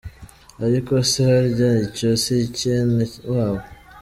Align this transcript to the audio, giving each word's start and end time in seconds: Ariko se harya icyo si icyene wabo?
Ariko 0.65 0.93
se 1.09 1.19
harya 1.29 1.71
icyo 1.85 2.09
si 2.23 2.35
icyene 2.47 3.03
wabo? 3.33 3.63